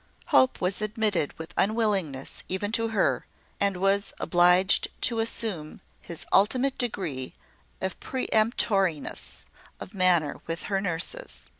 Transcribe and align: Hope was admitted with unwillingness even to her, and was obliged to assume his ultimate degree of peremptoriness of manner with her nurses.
Hope 0.29 0.59
was 0.59 0.81
admitted 0.81 1.37
with 1.37 1.53
unwillingness 1.55 2.43
even 2.49 2.71
to 2.71 2.87
her, 2.87 3.27
and 3.59 3.77
was 3.77 4.13
obliged 4.19 4.87
to 5.01 5.19
assume 5.19 5.79
his 6.01 6.25
ultimate 6.33 6.75
degree 6.79 7.35
of 7.81 7.99
peremptoriness 7.99 9.45
of 9.79 9.93
manner 9.93 10.41
with 10.47 10.63
her 10.73 10.81
nurses. 10.81 11.49